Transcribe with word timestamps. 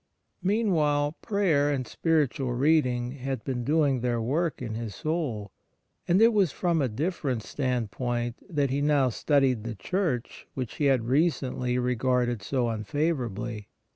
Meanwhile 0.41 1.15
prayer 1.21 1.69
and 1.69 1.85
spiritual 1.85 2.53
reading 2.53 3.09
Memoir 3.09 3.09
of 3.09 3.11
Father 3.11 3.11
Fabcr 3.13 3.19
5 3.19 3.27
had 3.29 3.43
been 3.43 3.63
doing 3.63 3.99
their 4.01 4.19
work 4.19 4.59
in 4.59 4.73
his 4.73 4.95
soul, 4.95 5.51
and 6.07 6.19
it 6.19 6.33
was 6.33 6.51
from 6.51 6.81
a 6.81 6.87
different 6.89 7.43
standpoint 7.43 8.37
that 8.49 8.71
he 8.71 8.81
now 8.81 9.09
studied 9.09 9.63
the 9.63 9.75
Church 9.75 10.47
which 10.55 10.77
he 10.77 10.85
had 10.85 11.05
recently 11.05 11.77
regarded 11.77 12.41
so 12.41 12.67
unfavourably. 12.69 13.67